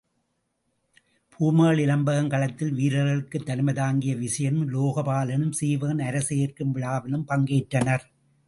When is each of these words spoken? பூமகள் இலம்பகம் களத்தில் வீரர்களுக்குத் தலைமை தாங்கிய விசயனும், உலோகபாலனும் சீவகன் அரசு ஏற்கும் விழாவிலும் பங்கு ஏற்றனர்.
பூமகள் 1.31 1.77
இலம்பகம் 1.77 2.29
களத்தில் 2.29 2.73
வீரர்களுக்குத் 2.73 3.45
தலைமை 3.45 3.73
தாங்கிய 3.73 4.15
விசயனும், 4.15 4.67
உலோகபாலனும் 4.69 5.53
சீவகன் 5.61 6.01
அரசு 6.01 6.37
ஏற்கும் 6.37 6.71
விழாவிலும் 6.71 7.25
பங்கு 7.25 7.55
ஏற்றனர். 7.55 8.05